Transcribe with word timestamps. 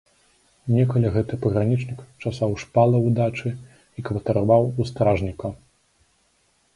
Некалі 0.75 1.07
гэты 1.17 1.37
пагранічнік 1.43 1.99
часаў 2.23 2.55
шпалы 2.63 2.97
ў 2.99 3.09
дачы 3.19 3.49
і 4.01 4.07
кватараваў 4.07 4.63
у 4.81 4.87
стражніка. 4.91 5.47